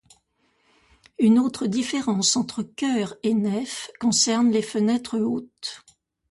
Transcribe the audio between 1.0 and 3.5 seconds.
Une autre différence entre chœur et